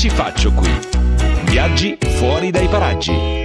ci 0.00 0.08
faccio 0.08 0.50
qui? 0.52 0.70
Viaggi 1.44 1.98
fuori 2.00 2.50
dai 2.50 2.68
paraggi. 2.68 3.39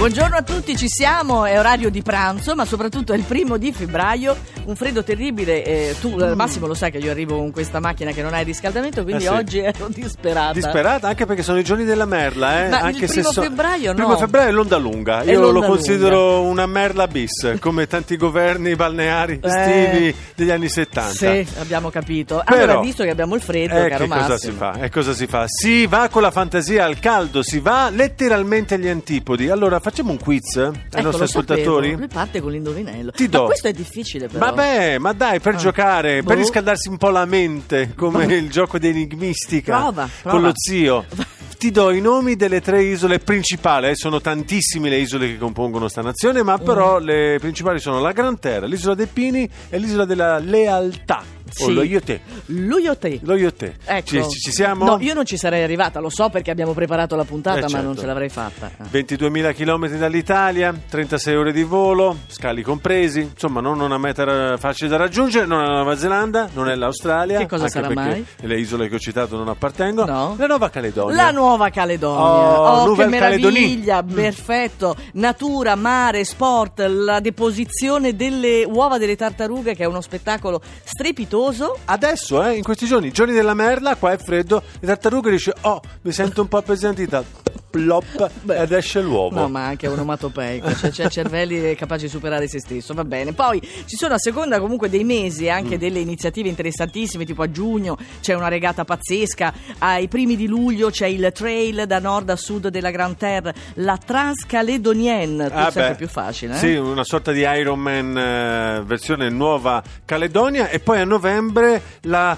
Buongiorno 0.00 0.34
a 0.36 0.42
tutti, 0.42 0.78
ci 0.78 0.88
siamo, 0.88 1.44
è 1.44 1.58
orario 1.58 1.90
di 1.90 2.00
pranzo, 2.00 2.54
ma 2.54 2.64
soprattutto 2.64 3.12
è 3.12 3.16
il 3.16 3.22
primo 3.24 3.58
di 3.58 3.70
febbraio, 3.70 4.34
un 4.64 4.74
freddo 4.74 5.04
terribile. 5.04 5.62
eh, 5.62 5.94
tu, 6.00 6.16
eh, 6.18 6.34
Massimo, 6.34 6.66
lo 6.66 6.72
sai 6.72 6.90
che 6.90 6.96
io 6.96 7.10
arrivo 7.10 7.36
con 7.36 7.50
questa 7.52 7.80
macchina 7.80 8.10
che 8.12 8.22
non 8.22 8.32
ha 8.32 8.40
il 8.40 8.46
riscaldamento, 8.46 9.02
quindi 9.02 9.24
Eh 9.24 9.28
sì. 9.28 9.32
oggi 9.34 9.58
ero 9.58 9.88
disperata. 9.88 10.54
Disperata 10.54 11.08
anche 11.08 11.26
perché 11.26 11.42
sono 11.42 11.58
i 11.58 11.64
giorni 11.64 11.84
della 11.84 12.06
merla, 12.06 12.64
eh? 12.64 12.68
Ma 12.70 12.78
il 12.78 12.84
anche 12.86 13.06
se 13.08 13.12
primo 13.16 13.30
so- 13.30 13.42
febbraio 13.42 13.90
no. 13.90 13.94
Primo 13.96 14.16
febbraio 14.16 14.48
è 14.48 14.52
l'onda 14.52 14.78
lunga. 14.78 15.22
Io 15.24 15.38
l'onda 15.38 15.60
lo 15.60 15.66
considero 15.66 16.42
una 16.44 16.64
merla 16.64 17.06
bis, 17.06 17.56
come 17.60 17.86
tanti 17.86 18.16
governi 18.16 18.74
balneari 18.76 19.38
Eh. 19.42 19.48
estivi 19.48 20.14
degli 20.34 20.50
anni 20.50 20.70
70. 20.70 21.10
Sì, 21.12 21.46
abbiamo 21.58 21.90
capito. 21.90 22.42
Però- 22.46 22.62
allora, 22.62 22.80
visto 22.80 23.02
che 23.04 23.10
abbiamo 23.10 23.34
il 23.34 23.42
freddo, 23.42 23.74
Eh, 23.76 23.88
caro 23.90 24.04
che 24.04 24.08
cosa 24.10 24.28
Massimo. 24.28 24.52
si 24.52 24.58
fa? 24.58 24.72
E 24.80 24.88
cosa 24.88 25.12
si 25.12 25.26
fa? 25.26 25.44
Si 25.46 25.86
va 25.86 26.08
con 26.10 26.22
la 26.22 26.30
fantasia 26.30 26.86
al 26.86 26.98
caldo, 26.98 27.42
si 27.42 27.58
va 27.60 27.90
letteralmente 27.90 28.76
agli 28.76 28.88
antipodi. 28.88 29.50
Allora, 29.50 29.78
facciamo 29.90 30.10
un 30.12 30.18
quiz 30.18 30.56
eh, 30.56 30.60
ai 30.62 30.66
Ecco, 30.68 30.74
nostri 30.74 31.02
lo 31.02 31.10
sapevo, 31.12 31.24
ascoltatori? 31.24 31.96
Lui 31.96 32.06
parte 32.08 32.40
con 32.40 32.52
l'indovinello. 32.52 33.10
Ti 33.10 33.28
do. 33.28 33.40
Ma 33.40 33.44
questo 33.46 33.68
è 33.68 33.72
difficile 33.72 34.26
però. 34.28 34.46
Vabbè, 34.46 34.98
ma 34.98 35.12
dai, 35.12 35.40
per 35.40 35.54
Ah. 35.54 35.58
giocare, 35.58 36.22
Boh. 36.22 36.28
per 36.28 36.38
riscaldarsi 36.38 36.88
un 36.88 36.96
po' 36.96 37.10
la 37.10 37.24
mente, 37.26 37.92
come 37.94 38.24
il 38.34 38.50
gioco 38.50 38.78
di 38.78 38.88
enigmistica 38.88 39.76
Prova, 39.78 40.08
prova. 40.22 40.36
con 40.36 40.46
lo 40.46 40.52
zio. 40.54 41.04
Ti 41.60 41.70
do 41.70 41.90
i 41.90 42.00
nomi 42.00 42.36
delle 42.36 42.62
tre 42.62 42.82
isole 42.82 43.18
principali, 43.18 43.88
eh, 43.88 43.94
sono 43.94 44.18
tantissime 44.22 44.88
le 44.88 44.96
isole 44.96 45.26
che 45.26 45.36
compongono 45.36 45.88
sta 45.88 46.00
nazione, 46.00 46.42
ma 46.42 46.56
però 46.56 46.98
Mm. 46.98 47.04
le 47.04 47.36
principali 47.38 47.78
sono 47.80 48.00
la 48.00 48.12
Gran 48.12 48.38
Terra, 48.38 48.64
l'isola 48.64 48.94
dei 48.94 49.04
Pini 49.06 49.46
e 49.68 49.76
l'isola 49.78 50.06
della 50.06 50.38
Lealtà. 50.38 51.22
O 51.60 51.64
Sì. 51.66 51.72
lo 51.72 51.82
Iote. 51.82 52.20
Luiote. 52.46 53.18
Lo 53.22 53.34
Iote. 53.36 53.76
Ecco. 53.84 54.06
Ci, 54.06 54.28
ci- 54.38 54.50
siamo? 54.52 54.84
No, 54.84 54.98
io 55.00 55.14
non 55.14 55.24
ci 55.24 55.36
sarei 55.36 55.62
arrivata, 55.62 56.00
lo 56.00 56.08
so 56.10 56.28
perché 56.30 56.50
abbiamo 56.50 56.72
preparato 56.72 57.16
la 57.16 57.24
puntata, 57.24 57.58
Eh, 57.58 57.62
ma 57.62 57.68
certo. 57.68 57.86
non 57.86 57.96
ce 57.98 58.06
l'avrei 58.06 58.28
fatta. 58.28 58.70
Ah. 58.78 58.84
22.000 58.90 59.52
km 59.52 59.88
dall'Italia, 59.98 60.74
36 60.88 61.34
ore 61.36 61.52
di 61.52 61.62
volo, 61.62 62.18
scali 62.28 62.62
compresi, 62.62 63.20
insomma 63.20 63.60
non 63.60 63.80
una 63.80 63.98
meta 63.98 64.56
facile 64.58 64.88
da 64.88 64.96
raggiungere, 64.96 65.46
non 65.46 65.60
è 65.62 65.66
la 65.66 65.74
Nuova 65.74 65.96
Zelanda, 65.96 66.48
non 66.54 66.68
è 66.68 66.74
l'Australia. 66.74 67.38
Che 67.38 67.46
cosa 67.46 67.68
sarà 67.68 67.90
mai? 67.90 68.24
Le 68.40 68.58
isole 68.58 68.88
che 68.88 68.94
ho 68.94 68.98
citato 68.98 69.36
non 69.36 69.48
appartengono. 69.48 70.10
No. 70.12 70.34
La 70.38 70.46
Nuova 70.46 70.70
Caledonia. 70.70 71.14
La 71.16 71.30
Nuova 71.30 71.68
Caledonia. 71.70 72.18
Oh, 72.20 72.68
Oh, 72.70 72.82
che 72.82 72.88
Nouvelle 72.88 73.18
Calédonie. 73.18 73.60
meraviglia, 73.60 74.02
perfetto. 74.02 74.94
Natura, 75.14 75.74
mare, 75.74 76.24
sport, 76.24 76.80
la 76.80 77.20
deposizione 77.20 78.14
delle 78.14 78.64
uova 78.64 78.98
delle 78.98 79.16
tartarughe 79.16 79.74
che 79.74 79.82
è 79.82 79.86
uno 79.86 80.00
spettacolo 80.00 80.60
strepitoso. 80.84 81.39
Adesso, 81.86 82.44
eh, 82.44 82.56
in 82.56 82.62
questi 82.62 82.86
giorni, 82.86 83.10
giorni 83.10 83.32
della 83.32 83.54
merla, 83.54 83.96
qua 83.96 84.12
è 84.12 84.18
freddo, 84.18 84.62
le 84.80 84.86
tartarughe 84.86 85.30
dice, 85.30 85.54
oh, 85.62 85.80
mi 86.02 86.12
sento 86.12 86.42
un 86.42 86.48
po' 86.48 86.58
appesantita, 86.58 87.24
plop, 87.70 88.30
Beh. 88.42 88.62
ed 88.62 88.72
esce 88.72 89.00
l'uovo. 89.00 89.34
No, 89.38 89.48
ma 89.48 89.66
anche 89.66 89.86
onomatopeico, 89.86 90.74
cioè 90.74 90.90
c'è 90.90 91.08
cervelli 91.08 91.74
capaci 91.76 92.04
di 92.06 92.10
superare 92.10 92.48
se 92.48 92.58
stesso, 92.60 92.92
va 92.94 93.04
bene. 93.04 93.32
Poi 93.32 93.60
ci 93.86 93.96
sono 93.96 94.14
a 94.14 94.18
seconda 94.18 94.58
comunque 94.60 94.88
dei 94.90 95.04
mesi 95.04 95.48
anche 95.48 95.76
Mm. 95.76 95.78
delle 95.78 95.98
iniziative 96.00 96.48
interessantissime, 96.48 97.24
tipo 97.24 97.42
a 97.42 97.50
giugno 97.50 97.96
c'è 98.20 98.34
una 98.34 98.48
regata 98.48 98.84
pazzesca, 98.84 99.52
ai 99.78 100.08
primi 100.08 100.34
di 100.36 100.46
luglio 100.48 100.90
c'è 100.90 101.06
il 101.06 101.30
trail 101.32 101.84
da 101.86 101.98
nord 102.00 102.28
a 102.30 102.36
sud 102.36 102.68
della 102.68 102.90
Grand 102.90 103.16
Terre, 103.16 103.54
la 103.74 103.96
Transcaledonienne, 103.96 105.44
Ah, 105.52 105.70
sempre 105.70 105.90
beh. 105.90 105.96
più 105.96 106.08
facile, 106.08 106.54
eh? 106.54 106.58
Sì, 106.58 106.74
una 106.74 107.04
sorta 107.04 107.32
di 107.32 107.40
Ironman 107.40 108.16
eh, 108.18 108.82
versione 108.84 109.28
Nuova 109.28 109.82
Caledonia 110.04 110.68
e 110.68 110.80
poi 110.80 110.98
a 111.00 111.04
novembre 111.04 111.80
la 112.02 112.36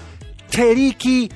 Teriki 0.49 1.27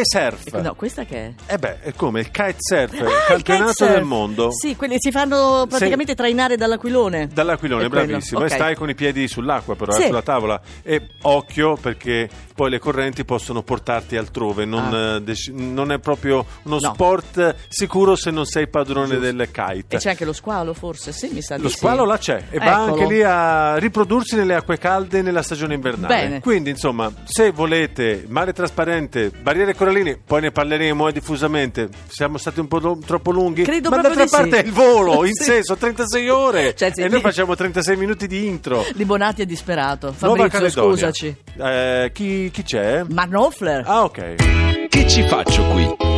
T-Surf. 0.00 0.60
No, 0.62 0.74
questa 0.74 1.04
che 1.04 1.16
è? 1.46 1.52
Eh 1.52 1.58
beh, 1.58 1.80
è 1.80 1.92
come 1.94 2.20
il 2.20 2.30
kitesurf, 2.30 2.94
il 2.94 3.00
Ah, 3.04 3.08
il 3.08 3.42
campionato 3.42 3.64
kitesurf. 3.72 3.92
del 3.92 4.04
mondo. 4.04 4.50
Sì, 4.52 4.74
quelli 4.74 4.94
si 4.98 5.10
fanno 5.10 5.66
praticamente 5.68 6.14
trainare 6.14 6.56
dall'aquilone. 6.56 7.28
Dall'aquilone, 7.32 7.84
È 7.84 7.88
bravissimo. 7.88 8.40
ok. 8.40 8.46
E 8.46 8.54
stai 8.54 8.74
con 8.74 8.88
i 8.88 8.94
piedi 8.94 9.28
sull'acqua, 9.28 9.76
però, 9.76 9.92
Sì. 9.92 10.04
eh, 10.04 10.06
sulla 10.06 10.22
tavola. 10.22 10.58
E 10.82 11.08
occhio 11.22 11.76
perché 11.76 12.26
poi 12.54 12.70
le 12.70 12.78
correnti 12.78 13.24
possono 13.26 13.62
portarti 13.62 14.16
altrove. 14.16 14.64
Non, 14.64 14.94
Ah. 14.94 15.16
eh, 15.16 15.20
dec- 15.22 15.50
non 15.52 15.92
è 15.92 15.98
proprio 15.98 16.44
uno 16.62 16.78
No. 16.80 16.92
sport 16.94 17.54
sicuro 17.68 18.16
se 18.16 18.30
non 18.30 18.46
sei 18.46 18.68
padrone 18.68 19.16
Giusto. 19.18 19.32
del 19.32 19.50
kite. 19.50 19.96
E 19.96 19.98
c'è 19.98 20.08
anche 20.10 20.24
lo 20.24 20.32
squalo, 20.32 20.72
forse? 20.72 21.12
Sì, 21.12 21.28
mi 21.32 21.42
sa 21.42 21.58
Lo 21.58 21.68
sì. 21.68 21.76
squalo 21.76 22.04
là 22.06 22.16
c'è 22.16 22.44
e 22.50 22.58
va 22.58 22.64
Eccolo. 22.84 22.92
anche 23.02 23.06
lì 23.12 23.22
a 23.22 23.76
riprodursi 23.76 24.36
nelle 24.36 24.54
acque 24.54 24.78
calde 24.78 25.20
nella 25.20 25.42
stagione 25.42 25.74
invernale. 25.74 26.14
Bene. 26.14 26.40
Quindi, 26.40 26.70
insomma, 26.70 27.12
se 27.24 27.50
volete 27.50 28.24
mare 28.28 28.52
trasparente, 28.54 29.30
barriere 29.30 29.74
coralline, 29.84 30.18
poi 30.24 30.40
ne 30.42 30.50
parleremo 30.50 31.08
eh, 31.08 31.12
diffusamente. 31.12 31.88
Siamo 32.08 32.38
stati 32.38 32.60
un 32.60 32.68
po' 32.68 32.78
lo- 32.78 32.98
troppo 33.04 33.30
lunghi. 33.30 33.62
Credo 33.62 33.90
ma 33.90 34.00
d'altra 34.00 34.26
parte 34.26 34.50
sì. 34.50 34.56
è 34.56 34.66
il 34.66 34.72
volo 34.72 35.24
in 35.26 35.32
Sì. 35.34 35.58
sono 35.62 35.78
36 35.78 36.28
ore. 36.28 36.74
Cioè, 36.82 36.90
sì, 36.94 37.02
e 37.02 37.08
noi 37.08 37.20
facciamo 37.20 37.54
36 37.54 37.96
minuti 37.96 38.26
di 38.26 38.46
intro. 38.46 38.84
Libonati 38.94 39.42
è 39.42 39.46
disperato. 39.46 40.12
Fabrizio, 40.12 40.70
scusaci. 40.70 41.36
Eh, 41.58 42.10
chi, 42.12 42.50
chi 42.52 42.62
c'è? 42.62 43.04
Manofler. 43.08 43.82
Ah, 43.86 44.04
ok. 44.04 44.88
Che 44.88 45.08
ci 45.08 45.22
faccio 45.26 45.62
qui? 45.68 46.10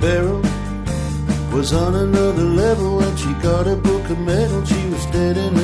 Beryl 0.00 0.40
was 1.52 1.72
on 1.72 1.94
another 1.94 2.42
level 2.44 2.96
when 2.96 3.16
she 3.16 3.32
got 3.42 3.66
a 3.66 3.76
book 3.76 4.08
of 4.10 4.18
medal. 4.20 4.64
She 4.64 4.86
was 4.88 5.04
dead 5.06 5.36
in 5.36 5.58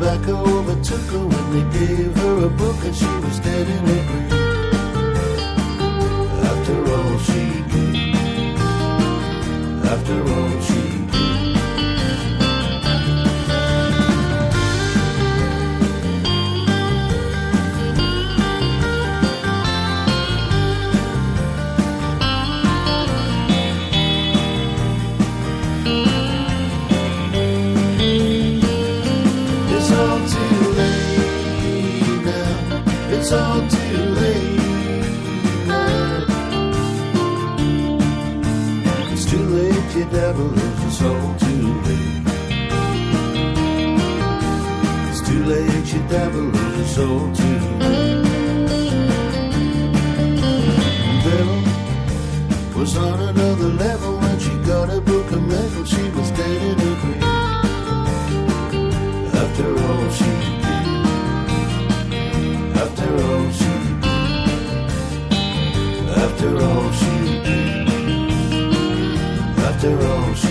tobacco 0.00 0.32
overtook 0.32 1.10
her 1.10 1.26
when 1.26 1.52
they 1.52 1.78
gave 1.78 2.16
her 2.16 2.46
a 2.46 2.48
book 2.48 2.76
and 2.84 2.96
she 2.96 3.04
was 3.04 3.38
dead 3.40 3.68
in 3.68 3.86
her 3.86 4.29
after 69.82 70.06
all 70.08 70.49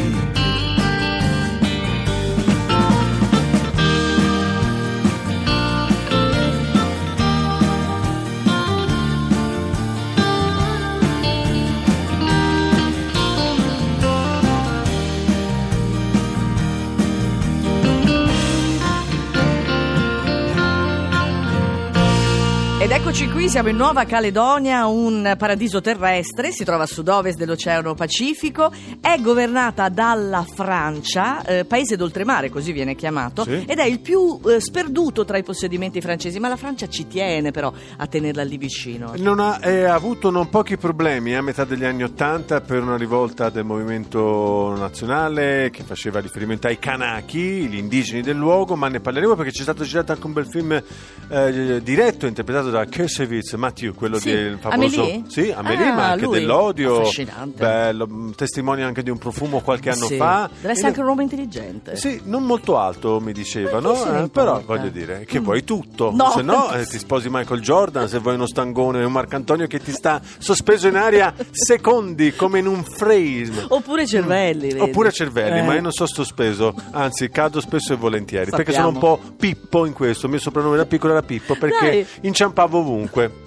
Eccoci 23.19 23.35
qui, 23.35 23.49
siamo 23.49 23.67
in 23.67 23.75
Nuova 23.75 24.05
Caledonia, 24.05 24.85
un 24.85 25.35
paradiso 25.37 25.81
terrestre, 25.81 26.53
si 26.53 26.63
trova 26.63 26.83
a 26.83 26.85
sud-ovest 26.85 27.37
dell'Oceano 27.37 27.93
Pacifico, 27.93 28.71
è 29.01 29.17
governata 29.19 29.89
dalla 29.89 30.45
Francia, 30.49 31.43
eh, 31.43 31.65
paese 31.65 31.97
d'oltremare 31.97 32.49
così 32.49 32.71
viene 32.71 32.95
chiamato, 32.95 33.43
Sì. 33.43 33.65
ed 33.67 33.77
è 33.77 33.83
il 33.83 33.99
più 33.99 34.39
eh, 34.45 34.61
sperduto 34.61 35.25
tra 35.25 35.37
i 35.37 35.43
possedimenti 35.43 35.99
francesi, 35.99 36.39
ma 36.39 36.47
la 36.47 36.55
Francia 36.55 36.87
ci 36.87 37.07
tiene 37.07 37.51
però 37.51 37.73
a 37.97 38.07
tenerla 38.07 38.41
lì 38.43 38.55
vicino. 38.55 39.11
Non 39.17 39.41
ha, 39.41 39.59
eh, 39.67 39.83
avuto 39.83 40.29
non 40.29 40.47
pochi 40.47 40.77
problemi 40.77 41.33
eh, 41.33 41.35
a 41.35 41.41
metà 41.41 41.65
degli 41.65 41.83
anni 41.83 42.03
Ottanta 42.03 42.61
per 42.61 42.81
una 42.81 42.95
rivolta 42.95 43.49
del 43.49 43.65
movimento 43.65 44.73
nazionale 44.77 45.71
che 45.73 45.83
faceva 45.83 46.21
riferimento 46.21 46.67
ai 46.67 46.79
Kanaki, 46.79 47.67
gli 47.67 47.75
indigeni 47.75 48.21
del 48.21 48.37
luogo, 48.37 48.77
ma 48.77 48.87
ne 48.87 49.01
parleremo 49.01 49.35
perché 49.35 49.51
c'è 49.51 49.63
stato 49.63 49.83
girato 49.83 50.13
anche 50.13 50.25
un 50.25 50.31
bel 50.31 50.47
film 50.47 50.81
eh, 51.29 51.81
diretto, 51.83 52.25
interpretato 52.25 52.69
da 52.69 52.85
Kersevitz 53.13 53.53
Mathieu, 53.53 53.93
quello 53.95 54.19
Sì, 54.19 54.31
del 54.31 54.57
famoso... 54.59 55.01
Amélie? 55.01 55.23
Sì, 55.27 55.51
Amélie, 55.51 55.87
Ah, 55.87 55.93
ma 55.93 56.07
anche 56.11 56.25
lui. 56.25 56.39
dell'odio. 56.39 56.99
Affascinante. 57.01 57.57
Bello, 57.59 58.31
testimonia 58.35 58.85
anche 58.85 59.01
di 59.01 59.09
un 59.09 59.17
profumo 59.17 59.59
qualche 59.61 59.89
anno 59.89 60.05
Sì, 60.05 60.15
fa. 60.15 60.47
Deve 60.61 60.73
essere 60.73 60.87
anche 60.89 60.99
un 61.01 61.07
uomo 61.07 61.21
intelligente. 61.21 61.95
sì, 61.95 62.21
non 62.25 62.43
molto 62.43 62.77
alto 62.77 63.19
mi 63.19 63.33
dicevano, 63.33 63.93
eh, 64.23 64.29
però 64.29 64.61
voglio 64.63 64.89
dire 64.89 65.25
che 65.25 65.39
Mm. 65.39 65.43
vuoi 65.43 65.63
tutto, 65.63 66.11
No. 66.13 66.29
se 66.31 66.41
no 66.43 66.71
eh, 66.71 66.85
ti 66.85 66.99
sposi 66.99 67.29
Michael 67.31 67.61
Jordan, 67.61 68.07
se 68.07 68.19
vuoi 68.19 68.35
uno 68.35 68.45
stangone, 68.45 69.03
un 69.03 69.11
Marcantonio 69.11 69.65
che 69.67 69.79
ti 69.79 69.91
sta 69.91 70.21
sospeso 70.37 70.87
in 70.87 70.95
aria 70.95 71.33
secondi 71.51 72.33
come 72.35 72.59
in 72.59 72.67
un 72.67 72.83
frame. 72.83 73.65
Oppure 73.69 74.05
cervelli, 74.05 74.67
vedi. 74.67 74.79
Oppure 74.79 75.11
cervelli, 75.11 75.59
Eh. 75.59 75.63
ma 75.63 75.73
io 75.73 75.81
non 75.81 75.91
so 75.91 76.05
sospeso, 76.05 76.73
anzi 76.91 77.29
cado 77.29 77.59
spesso 77.59 77.93
e 77.93 77.95
volentieri, 77.95 78.51
perché 78.51 78.71
sono 78.71 78.89
un 78.89 78.93
Sappiamo. 78.93 79.17
po' 79.17 79.31
Pippo 79.37 79.85
in 79.85 79.93
questo, 79.93 80.25
il 80.27 80.31
mio 80.31 80.41
soprannome 80.41 80.77
da 80.77 80.85
piccolo 80.85 81.13
era 81.13 81.21
Pippo 81.23 81.55
perché 81.55 81.89
Dai. 81.89 82.05
inciampavo 82.21 82.79
ovunque, 82.79 82.98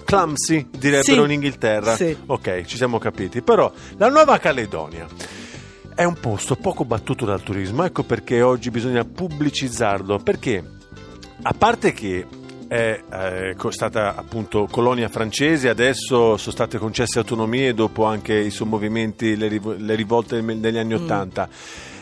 clumsy 0.05 0.67
direbbero 0.71 1.01
Sì. 1.19 1.23
in 1.23 1.31
Inghilterra. 1.31 1.95
Sì. 1.95 2.15
Ok, 2.25 2.63
ci 2.65 2.77
siamo 2.77 2.97
capiti, 2.97 3.41
però 3.41 3.71
la 3.97 4.09
Nuova 4.09 4.37
Caledonia 4.39 5.05
è 5.95 6.03
un 6.05 6.15
posto 6.19 6.55
poco 6.55 6.85
battuto 6.85 7.25
dal 7.25 7.43
turismo, 7.43 7.83
ecco 7.83 8.03
perché 8.03 8.41
oggi 8.41 8.71
bisogna 8.71 9.03
pubblicizzarlo, 9.05 10.17
perché 10.19 10.63
a 11.43 11.53
parte 11.53 11.93
che 11.93 12.25
è 12.67 12.99
eh, 13.11 13.55
stata 13.69 14.15
appunto 14.15 14.67
colonia 14.71 15.07
francese, 15.09 15.69
adesso 15.69 16.37
sono 16.37 16.51
state 16.51 16.79
concesse 16.79 17.19
autonomie 17.19 17.75
dopo 17.75 18.05
anche 18.05 18.33
i 18.33 18.49
sommovimenti, 18.49 19.35
le, 19.35 19.47
rivo- 19.47 19.75
le 19.77 19.93
rivolte 19.93 20.41
degli 20.43 20.73
Mm. 20.73 20.77
anni 20.79 20.93
Ottanta, 20.95 21.47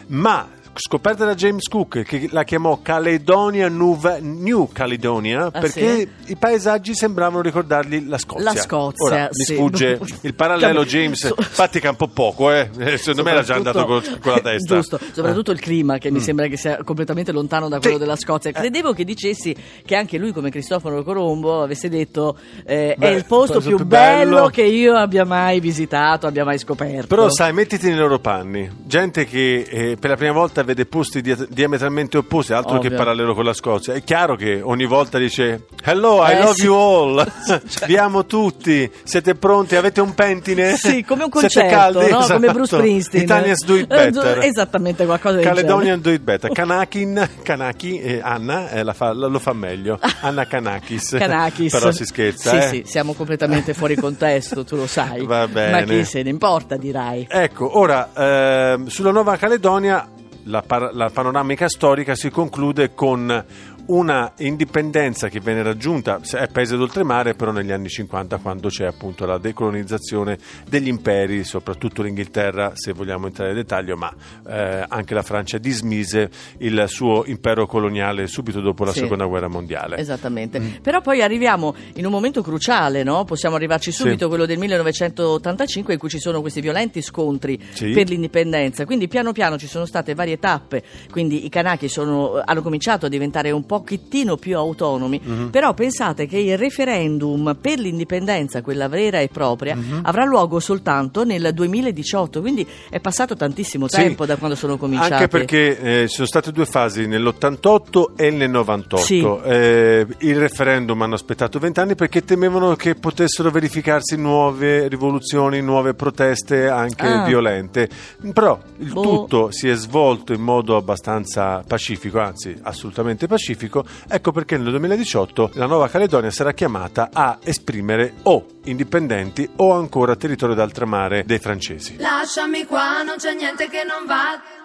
ma 0.07 0.47
scoperta 0.73 1.25
da 1.25 1.35
James 1.35 1.67
Cook 1.67 2.03
che 2.03 2.27
la 2.31 2.43
chiamò 2.43 2.79
Caledonia 2.81 3.67
Nuva- 3.69 4.17
New 4.19 4.69
Caledonia 4.71 5.45
Ah, 5.45 5.51
perché 5.51 6.07
i 6.25 6.35
paesaggi 6.35 6.95
sembravano 6.95 7.41
ricordargli 7.41 8.07
la 8.07 8.17
Scozia. 8.17 8.43
La 8.43 8.55
Scozia, 8.55 9.05
Ora, 9.05 9.27
sì. 9.31 9.51
mi 9.53 9.57
sfugge 9.57 9.99
il 10.21 10.33
parallelo 10.33 10.85
James, 10.85 11.25
So- 11.27 11.35
fatica 11.37 11.89
un 11.89 11.95
po' 11.95 12.07
poco, 12.07 12.51
eh. 12.51 12.69
secondo 12.97 13.23
me 13.23 13.31
era 13.31 13.43
già 13.43 13.55
andato 13.55 13.85
con, 13.85 14.01
con 14.21 14.31
la 14.33 14.39
testa. 14.41 14.75
Giusto, 14.75 14.99
soprattutto 15.11 15.51
il 15.51 15.59
clima 15.59 15.97
che 15.97 16.09
mi 16.11 16.19
Mm. 16.19 16.23
sembra 16.23 16.47
che 16.47 16.57
sia 16.57 16.77
completamente 16.83 17.31
lontano 17.31 17.67
da 17.69 17.79
quello 17.79 17.95
Sì. 17.97 18.01
della 18.01 18.15
Scozia. 18.15 18.51
Credevo 18.51 18.93
che 18.93 19.03
dicessi 19.03 19.55
che 19.85 19.95
anche 19.95 20.17
lui, 20.17 20.31
come 20.31 20.49
Cristoforo 20.49 21.03
Colombo, 21.03 21.61
avesse 21.63 21.89
detto 21.89 22.37
eh, 22.65 22.95
Beh, 22.97 23.07
è 23.07 23.15
il 23.15 23.25
posto 23.25 23.59
più 23.59 23.75
più 23.75 23.85
bello, 23.85 24.35
bello 24.35 24.47
che 24.47 24.63
io 24.63 24.95
abbia 24.95 25.25
mai 25.25 25.59
visitato, 25.59 26.27
abbia 26.27 26.43
mai 26.45 26.57
scoperto. 26.57 27.07
Però 27.07 27.29
sai, 27.29 27.51
mettiti 27.53 27.87
nei 27.87 27.97
loro 27.97 28.19
panni. 28.19 28.69
Gente 28.85 29.25
che 29.25 29.65
eh, 29.69 29.97
per 29.99 30.09
la 30.11 30.15
prima 30.15 30.33
volta 30.33 30.60
vede 30.63 30.85
posti 30.85 31.21
dia- 31.21 31.37
diametralmente 31.49 32.17
opposti, 32.17 32.53
altro 32.53 32.77
Ovvio. 32.77 32.89
che 32.89 32.95
parallelo 32.95 33.33
con 33.33 33.45
la 33.45 33.53
Scozia. 33.53 33.93
È 33.93 34.03
chiaro 34.03 34.35
che 34.35 34.61
ogni 34.61 34.85
volta 34.85 35.17
dice 35.17 35.65
Hello, 35.83 36.23
I 36.25 36.31
Eh, 36.33 36.39
love 36.39 36.53
sì. 36.53 36.63
you 36.65 36.75
all. 36.75 37.31
Vi 37.85 37.97
amo 37.97 38.25
tutti. 38.25 38.89
Siete 39.03 39.35
pronti? 39.35 39.75
Avete 39.75 40.01
un 40.01 40.13
pentine? 40.13 40.75
Sì, 40.75 41.03
come 41.03 41.23
un 41.23 41.29
Siete 41.37 41.53
concerto, 41.61 41.69
caldi? 41.75 42.09
no? 42.11 42.19
Esatto. 42.19 42.33
come 42.33 42.51
Bruce 42.51 42.75
Springsteen. 42.77 43.23
Italians 43.23 43.65
do 43.65 43.75
it 43.75 43.91
Eh, 43.91 43.95
better. 44.11 44.39
Esattamente, 44.43 45.05
qualcosa 45.05 45.35
del 45.35 45.43
Caledonian 45.45 46.01
do 46.01 46.11
it 46.11 46.21
better. 46.21 46.51
Kanakin, 46.51 47.29
Kanaki, 47.43 47.99
eh, 47.99 48.19
Anna 48.23 48.69
eh, 48.69 48.83
la 48.83 48.93
fa- 48.93 49.13
lo 49.13 49.27
lo 49.27 49.39
fa 49.39 49.53
meglio. 49.53 49.99
Anna 50.21 50.45
Kanakis. 50.45 51.15
Kanakis. 51.17 51.71
Però 51.71 51.91
si 51.91 52.05
scherza. 52.05 52.49
Sì, 52.51 52.57
eh. 52.57 52.61
sì, 52.67 52.83
siamo 52.85 53.13
completamente 53.13 53.73
fuori 53.73 53.95
contesto, 53.95 54.63
tu 54.63 54.75
lo 54.75 54.87
sai. 54.87 55.25
Va 55.25 55.47
bene. 55.47 55.71
Ma 55.71 55.81
chi 55.83 56.03
se 56.05 56.21
ne 56.23 56.29
importa, 56.29 56.75
dirai. 56.77 57.27
Ecco, 57.29 57.77
ora 57.77 58.09
ehm, 58.15 58.87
sulla 58.87 59.11
Nuova 59.11 59.37
Caledonia 59.37 60.07
la, 60.45 60.61
par- 60.61 60.93
la 60.93 61.09
panoramica 61.09 61.67
storica 61.69 62.15
si 62.15 62.31
conclude 62.31 62.89
con 62.95 63.45
una 63.91 64.31
indipendenza 64.37 65.27
che 65.27 65.39
viene 65.39 65.63
raggiunta, 65.63 66.19
è 66.37 66.47
paese 66.47 66.77
d'oltremare, 66.77 67.33
però 67.33 67.51
negli 67.51 67.71
anni 67.71 67.89
50 67.89 68.37
quando 68.37 68.69
c'è 68.69 68.85
appunto 68.85 69.25
la 69.25 69.37
decolonizzazione 69.37 70.37
degli 70.67 70.87
imperi, 70.87 71.43
soprattutto 71.43 72.01
l'Inghilterra, 72.01 72.71
se 72.75 72.93
vogliamo 72.93 73.27
entrare 73.27 73.51
nel 73.53 73.61
dettaglio, 73.63 73.97
ma 73.97 74.13
eh, 74.47 74.85
anche 74.87 75.13
la 75.13 75.23
Francia 75.23 75.57
dismise 75.57 76.29
il 76.59 76.85
suo 76.87 77.23
impero 77.25 77.65
coloniale 77.67 78.27
subito 78.27 78.61
dopo 78.61 78.83
la 78.85 78.91
Sì. 78.93 78.99
seconda 78.99 79.25
guerra 79.25 79.47
mondiale. 79.49 79.97
Esattamente, 79.97 80.59
Mm. 80.59 80.67
però 80.81 81.01
poi 81.01 81.21
arriviamo 81.21 81.75
in 81.95 82.05
un 82.05 82.11
momento 82.11 82.41
cruciale, 82.41 83.03
no? 83.03 83.25
possiamo 83.25 83.55
arrivarci 83.55 83.91
subito, 83.91 84.23
Sì. 84.23 84.29
quello 84.29 84.45
del 84.45 84.57
1985 84.57 85.93
in 85.93 85.99
cui 85.99 86.09
ci 86.09 86.19
sono 86.19 86.39
questi 86.41 86.61
violenti 86.61 87.01
scontri 87.01 87.59
Sì. 87.73 87.91
per 87.91 88.07
l'indipendenza, 88.09 88.85
quindi 88.85 89.07
piano 89.07 89.31
piano 89.33 89.57
ci 89.57 89.67
sono 89.67 89.85
state 89.85 90.13
varie 90.15 90.39
tappe, 90.39 90.81
quindi 91.11 91.45
i 91.45 91.49
kanaki 91.49 91.87
sono- 91.89 92.41
hanno 92.43 92.61
cominciato 92.61 93.05
a 93.05 93.09
diventare 93.09 93.51
un 93.51 93.65
pochettino 93.81 94.37
più 94.37 94.55
autonomi, 94.57 95.19
Mhm. 95.23 95.49
però 95.49 95.73
pensate 95.73 96.27
che 96.27 96.37
il 96.37 96.57
referendum 96.57 97.57
per 97.59 97.79
l'indipendenza, 97.79 98.61
quella 98.61 98.87
vera 98.87 99.19
e 99.19 99.27
propria, 99.27 99.75
Mhm. 99.75 100.01
avrà 100.03 100.23
luogo 100.23 100.59
soltanto 100.59 101.23
nel 101.23 101.51
2018, 101.53 102.41
quindi 102.41 102.65
è 102.89 102.99
passato 102.99 103.35
tantissimo 103.35 103.87
Sì. 103.87 103.95
tempo 103.97 104.25
da 104.25 104.37
quando 104.37 104.55
sono 104.55 104.77
cominciati. 104.77 105.13
Anche 105.13 105.27
perché 105.27 105.79
eh, 106.03 106.07
ci 106.07 106.15
sono 106.15 106.27
state 106.27 106.51
due 106.51 106.65
fasi, 106.65 107.07
nell'88 107.07 108.11
e 108.15 108.29
nel 108.29 108.49
98. 108.49 109.03
Sì. 109.03 109.19
Eh, 109.43 110.05
il 110.19 110.35
referendum 110.37 111.01
hanno 111.01 111.15
aspettato 111.15 111.57
vent'anni 111.59 111.95
perché 111.95 112.23
temevano 112.23 112.75
che 112.75 112.95
potessero 112.95 113.49
verificarsi 113.49 114.15
nuove 114.15 114.87
rivoluzioni, 114.87 115.61
nuove 115.61 115.93
proteste 115.95 116.67
anche 116.69 117.05
Ah. 117.07 117.23
violente. 117.25 117.89
Però 118.33 118.59
il 118.77 118.91
Boh. 118.91 119.01
tutto 119.01 119.51
si 119.51 119.67
è 119.67 119.73
svolto 119.75 120.33
in 120.33 120.41
modo 120.41 120.75
abbastanza 120.75 121.63
pacifico, 121.67 122.19
anzi 122.19 122.55
assolutamente 122.61 123.27
pacifico. 123.27 123.60
Ecco 123.69 124.31
perché 124.31 124.57
nel 124.57 124.69
2018 124.71 125.51
la 125.53 125.65
Nuova 125.65 125.87
Caledonia 125.89 126.31
sarà 126.31 126.53
chiamata 126.53 127.09
a 127.11 127.37
esprimere 127.43 128.13
o 128.23 128.45
indipendenti 128.65 129.49
o 129.57 129.73
ancora 129.73 130.15
territorio 130.15 130.55
d'altramare 130.55 131.23
dei 131.25 131.39
francesi. 131.39 131.97
Lasciami 131.97 132.65
qua, 132.65 133.03
non 133.03 133.17
c'è 133.17 133.33
niente 133.33 133.67
che 133.69 133.83
non 133.83 134.05
va. 134.05 134.60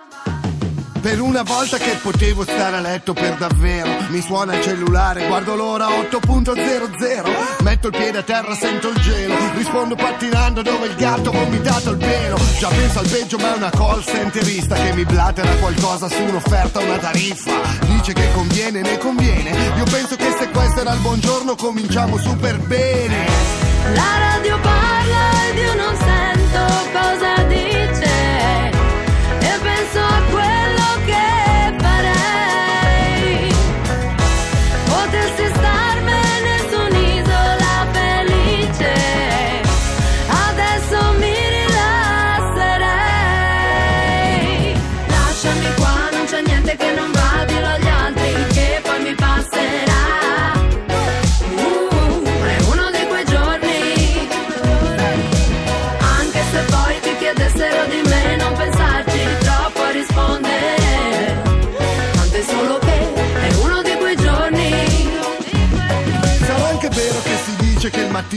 Per 1.07 1.21
una 1.21 1.45
volta 1.45 1.77
che 1.79 1.97
potevo 2.03 2.43
stare 2.43 2.79
a 2.79 2.81
letto 2.81 3.13
per 3.13 3.37
davvero 3.37 3.89
Mi 4.09 4.21
suona 4.21 4.57
il 4.57 4.63
cellulare, 4.65 5.29
guardo 5.29 5.55
l'ora 5.55 5.87
8.00 5.87 7.63
Metto 7.63 7.87
il 7.87 7.97
piede 7.97 8.19
a 8.19 8.23
terra, 8.25 8.53
sento 8.57 8.89
il 8.89 8.97
gelo 8.97 9.37
Rispondo 9.55 9.95
pattinando 9.95 10.63
dove 10.63 10.89
il 10.89 10.97
gatto 10.97 11.31
ha 11.31 11.33
vomitato 11.33 11.93
il 11.93 11.99
pelo. 11.99 12.37
Già 12.59 12.67
penso 12.71 12.99
al 12.99 13.07
peggio 13.07 13.39
ma 13.39 13.55
è 13.55 13.57
una 13.57 13.71
call 13.71 14.03
centerista 14.03 14.75
Che 14.75 14.95
mi 14.95 15.05
blatera 15.05 15.55
qualcosa 15.61 16.09
su 16.09 16.21
un'offerta, 16.25 16.81
una 16.81 16.99
tariffa. 16.99 17.53
Dice 17.87 18.13
che 18.13 18.33
conviene, 18.33 18.81
ne 18.81 18.99
conviene. 18.99 19.51
Io 19.77 19.85
penso 19.85 20.17
che 20.17 20.35
se 20.37 20.49
questo 20.49 20.81
era 20.81 20.93
il 20.93 21.01
buongiorno 21.01 21.55
cominciamo 21.55 22.19
super 22.19 22.59
bene. 22.59 23.27
La 23.95 24.19
radio 24.19 24.59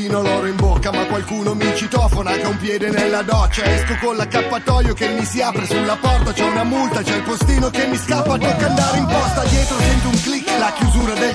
mattino 0.10 0.22
l'oro 0.22 0.48
in 0.48 0.56
bocca 0.56 0.92
Ma 0.92 1.06
qualcuno 1.06 1.54
mi 1.54 1.76
citofona 1.76 2.32
che 2.32 2.42
ha 2.42 2.48
un 2.48 2.58
piede 2.58 2.90
nella 2.90 3.22
doccia. 3.22 3.64
Esco 3.64 3.96
con 4.02 4.16
l'accappatoio 4.16 4.94
che 4.94 5.08
mi 5.10 5.24
si 5.24 5.42
apre 5.42 5.66
sulla 5.66 5.96
porta 5.96 6.34
C'è 6.34 6.44
una 6.44 6.64
multa, 6.64 7.02
c'è 7.02 7.16
il 7.16 7.24
postino 7.24 7.70
che 7.70 7.88
mi 7.88 7.98
scappa 7.98 8.38
Tocca 8.38 8.68
andare 8.68 8.98
in 8.98 9.06
posta 9.06 9.44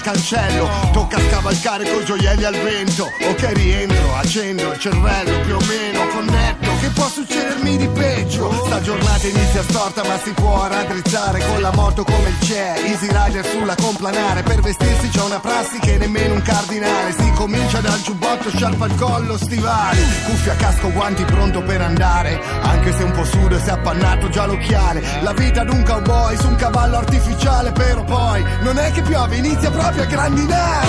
cancello. 0.04 0.68
Tocca 0.92 1.18
scavalcare 1.18 1.90
coi 1.90 2.04
gioielli 2.04 2.44
al 2.44 2.54
vento. 2.54 3.10
Ok 3.30 3.52
rientro, 3.54 4.14
accendo 4.14 4.72
il 4.72 4.78
cervello 4.78 5.40
più 5.40 5.56
o 5.56 5.60
meno 5.64 6.06
connetto. 6.08 6.70
Che 6.80 6.88
può 6.90 7.08
succedermi 7.08 7.76
di 7.78 7.88
peggio? 7.88 8.52
Sta 8.66 8.80
giornata 8.82 9.26
inizia 9.26 9.62
storta 9.62 10.04
ma 10.04 10.18
si 10.22 10.32
può 10.32 10.66
raddrizzare. 10.66 11.42
Con 11.46 11.62
la 11.62 11.72
moto 11.72 12.04
come 12.04 12.28
il 12.28 12.38
c'è 12.38 12.74
Easy 12.84 13.08
Rider 13.08 13.46
sulla 13.46 13.74
complanare. 13.74 14.42
Per 14.42 14.60
vestirsi 14.60 15.08
c'è 15.08 15.22
una 15.22 15.40
prassi 15.40 15.78
che 15.78 15.96
nemmeno 15.96 16.34
un 16.34 16.42
cardinale. 16.42 17.12
Si 17.12 17.32
comincia 17.32 17.80
dal 17.80 18.00
giubbotto, 18.02 18.50
sciarpa 18.50 18.84
al 18.84 18.94
collo, 18.96 19.38
stivali. 19.38 20.02
Cuffia, 20.26 20.54
casco, 20.56 20.92
guanti 20.92 21.24
pronto 21.24 21.62
per 21.62 21.80
andare. 21.80 22.38
Anche 22.60 22.92
se 22.92 23.02
un 23.02 23.12
po' 23.12 23.24
sudo 23.24 23.56
e 23.56 23.60
si 23.60 23.68
è 23.68 23.72
appannato 23.72 24.28
già 24.28 24.44
l'occhiale. 24.44 25.02
La 25.22 25.32
vita 25.32 25.64
d'un 25.64 25.82
cowboy 25.82 26.36
cavallo 26.64 26.96
artificiale 26.96 27.72
Però 27.72 28.02
poi 28.04 28.42
non 28.62 28.78
è 28.78 28.90
che 28.92 29.02
piove, 29.02 29.36
inizia 29.36 29.70
proprio 29.70 30.02
a 30.02 30.06
grandinare. 30.06 30.86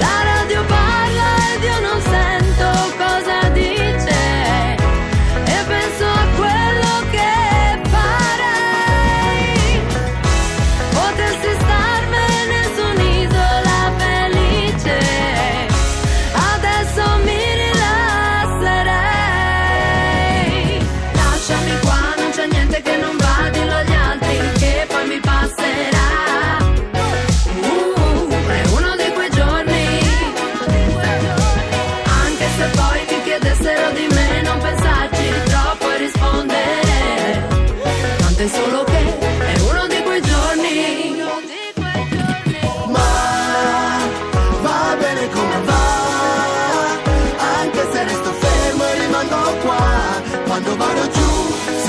La 0.00 0.22
radio 0.24 0.64
parla 0.64 1.54
ed 1.54 1.62
io 1.62 1.80
non 1.80 2.00
sento 2.02 3.03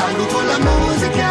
con 0.01 0.45
la 0.47 0.57
musica 0.59 1.24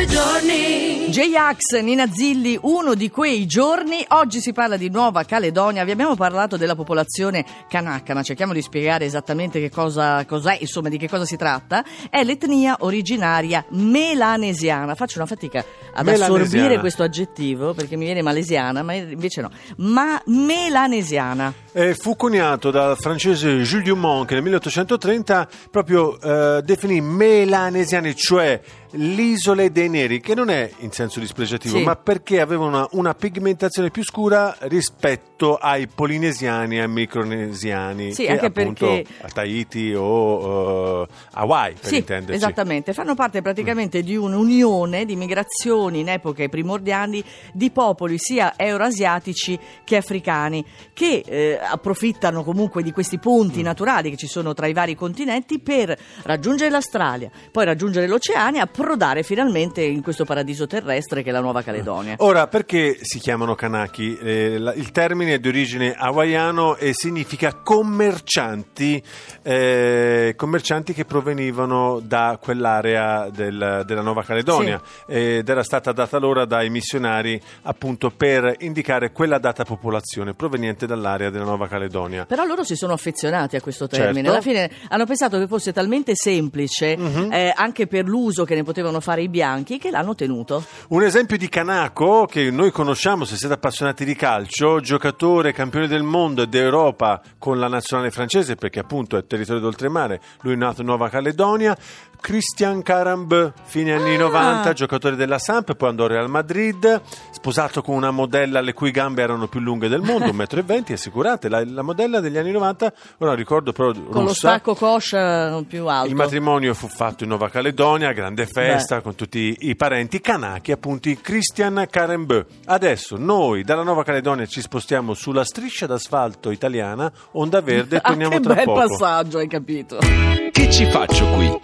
quei 0.00 0.06
giorni 0.06 0.90
J-Ax, 1.10 1.80
Nina 1.80 2.06
Zilli, 2.08 2.56
uno 2.62 2.94
di 2.94 3.10
quei 3.10 3.44
giorni. 3.44 4.04
Oggi 4.10 4.40
si 4.40 4.52
parla 4.52 4.76
di 4.76 4.88
Nuova 4.88 5.24
Caledonia. 5.24 5.82
Vi 5.82 5.90
abbiamo 5.90 6.14
parlato 6.14 6.56
della 6.56 6.76
popolazione 6.76 7.44
kanaka, 7.68 8.14
ma 8.14 8.22
cerchiamo 8.22 8.52
di 8.52 8.62
spiegare 8.62 9.06
esattamente 9.06 9.58
che 9.58 9.70
cosa, 9.70 10.24
cos'è, 10.24 10.56
insomma, 10.60 10.88
di 10.88 10.98
che 10.98 11.08
cosa 11.08 11.24
si 11.24 11.36
tratta. 11.36 11.84
È 12.08 12.22
l'etnia 12.22 12.76
originaria 12.78 13.64
melanesiana. 13.70 14.94
Faccio 14.94 15.18
una 15.18 15.26
fatica 15.26 15.64
ad 15.92 16.06
assorbire 16.06 16.78
questo 16.78 17.02
aggettivo 17.02 17.74
perché 17.74 17.96
mi 17.96 18.04
viene 18.04 18.22
malesiana, 18.22 18.84
ma 18.84 18.94
invece 18.94 19.40
no. 19.40 19.50
Ma 19.78 20.22
melanesiana. 20.26 21.52
Eh, 21.72 21.94
fu 21.94 22.14
coniato 22.14 22.70
dal 22.70 22.96
francese 22.96 23.62
Jules 23.62 23.84
Dumont 23.84 24.28
che 24.28 24.34
nel 24.34 24.44
1830 24.44 25.48
proprio 25.72 26.20
eh, 26.20 26.62
definì 26.62 27.00
melanesiani, 27.00 28.14
cioè 28.14 28.60
l'isole 28.92 29.70
dei 29.72 29.88
neri, 29.88 30.20
che 30.20 30.34
non 30.34 30.50
è 30.50 30.70
in 30.78 30.90
senso 30.92 31.20
dispregiativo, 31.20 31.78
Sì. 31.78 31.84
ma 31.84 31.96
perché 31.96 32.40
avevano 32.40 32.68
una, 32.68 32.88
una 32.92 33.14
pigmentazione 33.14 33.90
più 33.90 34.02
scura 34.04 34.56
rispetto 34.62 35.56
ai 35.56 35.86
polinesiani 35.86 36.76
e 36.76 36.80
ai 36.80 36.88
micronesiani, 36.88 38.12
Sì, 38.12 38.24
che 38.24 38.30
anche 38.32 38.46
appunto 38.46 38.86
perché- 38.86 39.12
a 39.22 39.28
Tahiti 39.28 39.94
o 39.96 41.06
eh, 41.08 41.14
Hawaii, 41.32 41.74
per 41.74 41.88
Sì, 41.88 41.96
intenderci. 41.98 42.34
esattamente. 42.36 42.92
Fanno 42.92 43.14
parte 43.14 43.42
praticamente 43.42 44.02
di 44.02 44.16
un'unione 44.16 45.04
di 45.04 45.16
migrazioni 45.16 46.00
in 46.00 46.08
epoche 46.08 46.48
primordiali 46.48 47.22
di 47.52 47.70
popoli 47.70 48.16
sia 48.18 48.54
euroasiatici 48.56 49.58
che 49.84 49.96
africani 49.96 50.64
che 50.92 51.22
eh, 51.26 51.58
approfittano 51.62 52.42
comunque 52.44 52.82
di 52.82 52.92
questi 52.92 53.18
ponti 53.18 53.62
naturali 53.62 54.10
che 54.10 54.16
ci 54.16 54.26
sono 54.26 54.52
tra 54.54 54.66
i 54.66 54.72
vari 54.72 54.94
continenti 54.94 55.58
per 55.60 55.96
raggiungere 56.22 56.70
l'Australia, 56.70 57.30
poi 57.50 57.64
raggiungere 57.64 58.06
l'Oceania 58.06 58.66
approdare 58.80 59.22
finalmente 59.22 59.82
in 59.82 60.02
questo 60.02 60.24
paradiso 60.24 60.66
terrestre 60.66 61.22
che 61.22 61.30
è 61.30 61.32
la 61.32 61.40
Nuova 61.40 61.62
Caledonia. 61.62 62.14
Ora, 62.18 62.46
perché 62.48 62.98
si 63.02 63.18
chiamano 63.18 63.54
Kanaki? 63.54 64.16
Eh, 64.16 64.58
la- 64.58 64.72
il 64.74 64.90
termine 64.90 65.34
è 65.34 65.38
di 65.38 65.48
origine 65.48 65.94
hawaiano 65.96 66.76
e 66.76 66.92
significa 66.94 67.54
commercianti, 67.54 69.02
eh, 69.42 70.34
commercianti 70.36 70.92
che 70.92 71.04
provenivano 71.04 72.00
da 72.02 72.38
quell'area 72.40 73.28
del- 73.30 73.82
della 73.86 74.00
Nuova 74.02 74.22
Caledonia 74.22 74.80
ed 75.06 75.48
era 75.48 75.62
stata 75.62 75.92
data 75.92 76.18
loro 76.18 76.44
dai 76.46 76.70
missionari 76.70 77.40
appunto 77.62 78.10
per 78.10 78.54
indicare 78.60 79.12
quella 79.12 79.38
data 79.38 79.64
popolazione 79.64 80.34
proveniente 80.34 80.86
dall'area 80.86 81.30
della 81.30 81.44
Nuova 81.44 81.68
Caledonia. 81.68 82.24
Però 82.26 82.44
loro 82.44 82.64
si 82.64 82.76
sono 82.76 82.92
affezionati 82.92 83.56
a 83.56 83.60
questo 83.60 83.86
termine. 83.86 84.28
Certo. 84.28 84.30
Alla 84.30 84.40
fine 84.40 84.70
hanno 84.88 85.04
pensato 85.04 85.38
che 85.38 85.46
fosse 85.46 85.72
talmente 85.72 86.12
semplice, 86.14 86.96
Mhm. 86.96 87.32
eh, 87.32 87.52
anche 87.54 87.86
per 87.86 88.06
l'uso 88.06 88.44
che 88.44 88.54
ne 88.54 88.62
potevano 88.62 88.69
fare 89.00 89.22
i 89.22 89.28
bianchi, 89.28 89.78
che 89.78 89.90
l'hanno 89.90 90.14
tenuto. 90.14 90.64
Un 90.88 91.02
esempio 91.02 91.36
di 91.36 91.48
Kanako 91.48 92.26
che 92.26 92.50
noi 92.50 92.70
conosciamo 92.70 93.24
se 93.24 93.36
siete 93.36 93.54
appassionati 93.54 94.04
di 94.04 94.14
calcio, 94.14 94.80
giocatore 94.80 95.52
campione 95.52 95.86
del 95.88 96.02
mondo 96.02 96.42
e 96.42 96.46
d'Europa 96.46 97.20
con 97.38 97.58
la 97.58 97.68
nazionale 97.68 98.10
francese 98.10 98.54
perché 98.56 98.78
appunto 98.80 99.16
è 99.16 99.26
territorio 99.26 99.60
d'oltremare, 99.60 100.20
lui 100.42 100.54
è 100.54 100.56
nato 100.56 100.80
in 100.80 100.86
Nuova 100.86 101.08
Caledonia, 101.08 101.76
Christian 102.20 102.82
Carambe, 102.82 103.52
fine 103.64 103.94
anni 103.94 104.14
Ah. 104.14 104.18
90, 104.18 104.72
giocatore 104.74 105.16
della 105.16 105.38
Samp, 105.38 105.74
poi 105.74 105.88
andò 105.88 106.04
al 106.04 106.10
Real 106.10 106.28
Madrid, 106.28 107.00
sposato 107.30 107.80
con 107.80 107.94
una 107.94 108.10
modella 108.10 108.60
le 108.60 108.74
cui 108.74 108.90
gambe 108.90 109.22
erano 109.22 109.46
più 109.48 109.58
lunghe 109.60 109.88
del 109.88 110.02
mondo, 110.02 110.26
1,20 110.26 110.90
m, 110.90 110.92
assicurate, 110.92 111.48
la, 111.48 111.64
la 111.64 111.80
modella 111.82 112.20
degli 112.20 112.36
anni 112.36 112.50
90, 112.52 112.92
ora 113.18 113.34
ricordo 113.34 113.72
però 113.72 113.92
Con 113.92 114.04
lo 114.12 114.20
russa, 114.28 114.34
stacco 114.50 114.74
coscia 114.74 115.62
più 115.66 115.86
alto. 115.86 116.08
il 116.10 116.14
matrimonio 116.14 116.74
fu 116.74 116.88
fatto 116.88 117.22
in 117.22 117.30
Nuova 117.30 117.48
Caledonia, 117.48 118.12
grande 118.12 118.44
festa 118.44 118.59
con 119.02 119.14
tutti 119.14 119.56
i 119.60 119.76
parenti 119.76 120.20
kanaki, 120.20 120.72
appunto 120.72 121.08
i 121.08 121.20
Christian 121.20 121.86
Karembeu. 121.90 122.44
Adesso 122.66 123.16
noi 123.16 123.62
dalla 123.62 123.82
Nuova 123.82 124.04
Caledonia 124.04 124.46
ci 124.46 124.60
spostiamo 124.60 125.14
sulla 125.14 125.44
striscia 125.44 125.86
d'asfalto 125.86 126.50
italiana, 126.50 127.10
onda 127.32 127.60
verde, 127.60 127.96
e 127.96 128.00
torniamo 128.04 128.34
ah, 128.34 128.38
che 128.38 128.42
tra 128.44 128.54
bel 128.54 128.64
poco. 128.64 128.86
passaggio, 128.86 129.38
hai 129.38 129.48
capito? 129.48 129.98
Che 129.98 130.70
ci 130.70 130.86
faccio 130.86 131.26
qui? 131.30 131.58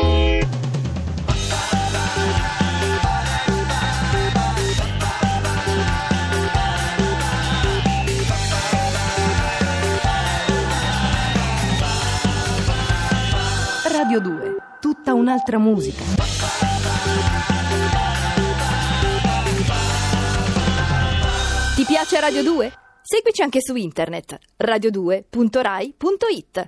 Radio 13.90 14.20
2, 14.20 14.56
tutta 14.80 15.14
un'altra 15.14 15.58
musica. 15.58 16.25
Piace 22.08 22.20
Radio 22.20 22.44
2? 22.44 22.72
Seguici 23.02 23.42
anche 23.42 23.60
su 23.60 23.74
internet 23.74 24.38
radio2.rai.it. 24.62 26.64